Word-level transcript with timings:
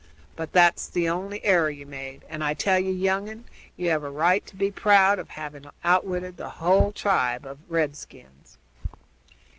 But 0.35 0.51
that's 0.51 0.87
the 0.89 1.07
only 1.07 1.45
error 1.45 1.69
you 1.69 1.85
made, 1.85 2.25
and 2.27 2.43
I 2.43 2.55
tell 2.55 2.79
you, 2.79 2.89
young 2.89 3.29
un, 3.29 3.45
you 3.77 3.91
have 3.91 4.03
a 4.03 4.09
right 4.09 4.43
to 4.47 4.55
be 4.55 4.71
proud 4.71 5.19
of 5.19 5.29
having 5.29 5.67
outwitted 5.83 6.39
a 6.39 6.49
hull 6.49 6.91
tribe 6.91 7.45
of 7.45 7.59
redskins." 7.69 8.57